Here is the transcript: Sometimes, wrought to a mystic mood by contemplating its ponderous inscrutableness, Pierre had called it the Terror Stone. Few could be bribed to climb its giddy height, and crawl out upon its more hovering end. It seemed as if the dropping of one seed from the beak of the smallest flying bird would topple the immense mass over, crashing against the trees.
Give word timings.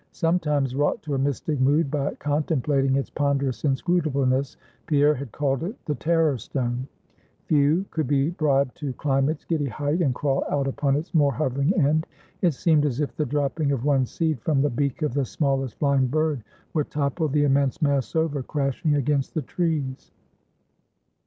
Sometimes, 0.13 0.73
wrought 0.75 1.03
to 1.03 1.13
a 1.13 1.17
mystic 1.19 1.59
mood 1.59 1.91
by 1.91 2.15
contemplating 2.15 2.95
its 2.95 3.11
ponderous 3.11 3.61
inscrutableness, 3.63 4.57
Pierre 4.87 5.13
had 5.13 5.31
called 5.31 5.61
it 5.61 5.75
the 5.85 5.93
Terror 5.93 6.39
Stone. 6.39 6.87
Few 7.45 7.85
could 7.91 8.07
be 8.07 8.31
bribed 8.31 8.75
to 8.77 8.93
climb 8.93 9.29
its 9.29 9.45
giddy 9.45 9.67
height, 9.67 10.01
and 10.01 10.15
crawl 10.15 10.43
out 10.49 10.67
upon 10.67 10.95
its 10.95 11.13
more 11.13 11.33
hovering 11.33 11.71
end. 11.79 12.07
It 12.41 12.55
seemed 12.55 12.83
as 12.83 12.99
if 12.99 13.15
the 13.15 13.27
dropping 13.27 13.71
of 13.71 13.85
one 13.85 14.07
seed 14.07 14.41
from 14.41 14.63
the 14.63 14.71
beak 14.71 15.03
of 15.03 15.13
the 15.13 15.23
smallest 15.23 15.77
flying 15.77 16.07
bird 16.07 16.43
would 16.73 16.89
topple 16.89 17.27
the 17.27 17.43
immense 17.43 17.79
mass 17.79 18.15
over, 18.15 18.41
crashing 18.41 18.95
against 18.95 19.35
the 19.35 19.43
trees. 19.43 20.09